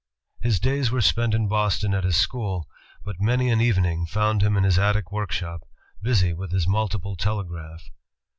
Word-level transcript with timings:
His 0.41 0.59
days 0.59 0.89
were 0.89 1.01
spent 1.01 1.35
in 1.35 1.47
Boston 1.47 1.93
at 1.93 2.03
his 2.05 2.15
school, 2.15 2.67
but 3.05 3.17
many 3.21 3.51
an 3.51 3.61
evening 3.61 4.07
found 4.07 4.41
him 4.41 4.57
in 4.57 4.63
his 4.63 4.79
attic 4.79 5.11
workshop, 5.11 5.61
busy 6.01 6.33
with 6.33 6.51
his 6.51 6.67
multiple 6.67 7.15
telegraph. 7.15 7.87